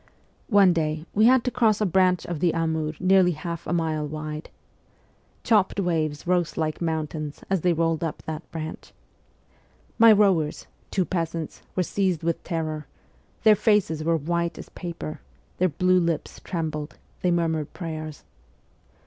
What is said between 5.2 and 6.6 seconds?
Chopped waves rose